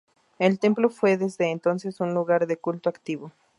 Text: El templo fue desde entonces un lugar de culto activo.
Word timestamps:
El 0.39 0.57
templo 0.57 0.89
fue 0.89 1.15
desde 1.15 1.51
entonces 1.51 1.99
un 1.99 2.15
lugar 2.15 2.47
de 2.47 2.57
culto 2.57 2.89
activo. 2.89 3.31